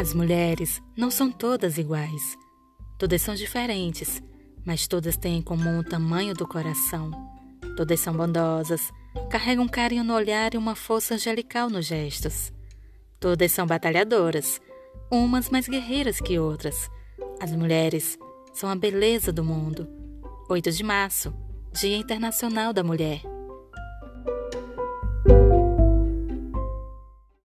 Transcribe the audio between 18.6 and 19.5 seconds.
a beleza do